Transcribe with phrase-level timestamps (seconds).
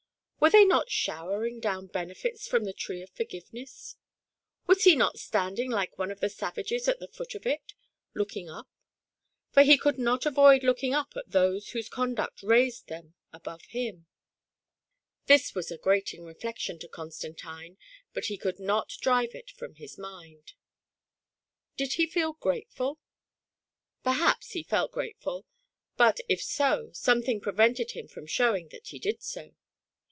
[0.41, 3.95] Were they not showering down Benefits jfrom the tree of Forgiveness?—
[4.65, 7.73] was he not standing like one of the savages at the foot of it,
[8.15, 8.67] looking up?
[9.51, 14.07] for he could not avoid looking up at those whose conduct raised them above him.
[15.27, 17.77] This was a grating 142 THE PRISONER IN DARKNESS.
[17.77, 17.77] reflection to Constantine,
[18.11, 20.53] but he could not drive it from his mind
[21.77, 22.97] Did he feel grateftd?
[24.03, 25.43] Perhaps he felt gratefrd;
[25.97, 29.53] but if so, something prevented him from showing that he did so.